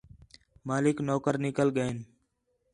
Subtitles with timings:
[0.67, 1.97] مالک، نوکر نِکل ڳئین